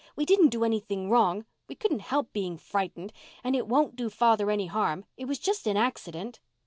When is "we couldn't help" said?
1.67-2.33